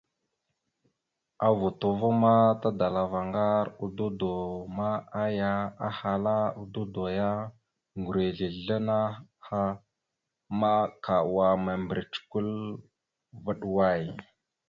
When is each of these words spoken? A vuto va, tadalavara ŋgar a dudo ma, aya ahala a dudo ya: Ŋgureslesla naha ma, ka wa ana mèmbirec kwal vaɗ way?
A 1.47 1.49
vuto 1.57 1.87
va, 2.21 2.35
tadalavara 2.61 3.21
ŋgar 3.27 3.65
a 3.85 3.87
dudo 3.97 4.33
ma, 4.77 4.89
aya 5.23 5.51
ahala 5.87 6.37
a 6.61 6.63
dudo 6.73 7.03
ya: 7.17 7.31
Ŋgureslesla 7.99 8.77
naha 8.87 9.63
ma, 10.59 10.73
ka 11.03 11.15
wa 11.33 11.45
ana 11.53 11.63
mèmbirec 11.65 12.13
kwal 12.29 12.51
vaɗ 13.43 13.61
way? 13.75 14.03